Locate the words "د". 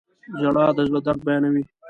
0.77-0.79